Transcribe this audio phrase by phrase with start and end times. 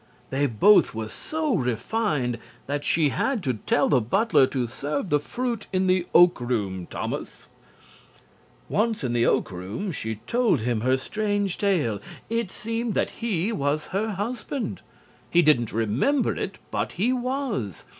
[0.31, 5.19] They both were so refined that she had to tell the butler to "serve the
[5.19, 7.49] fruit in the Oak Room, Thomas."
[8.67, 11.99] Once in the Oak Room she told him her strange tale.
[12.31, 14.81] It seemed that he was her husband.
[15.29, 17.85] He didn't remember it, but he was.